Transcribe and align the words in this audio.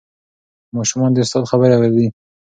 ماشومان 0.75 1.11
د 1.13 1.17
استاد 1.23 1.43
خبرې 1.51 1.73
اورېدې. 1.75 2.07